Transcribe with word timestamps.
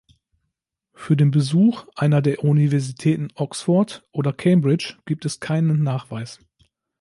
Für 0.95 1.15
den 1.15 1.29
Besuch 1.29 1.85
einer 1.95 2.23
der 2.23 2.43
Universitäten 2.43 3.27
Oxford 3.35 4.03
oder 4.11 4.33
Cambridge 4.33 4.97
gibt 5.05 5.25
es 5.25 5.39
keinen 5.39 5.83
Nachweis. 5.83 6.39